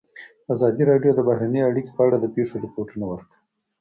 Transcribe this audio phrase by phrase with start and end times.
[0.53, 3.37] ازادي راډیو د بهرنۍ اړیکې په اړه د پېښو رپوټونه ورکړي.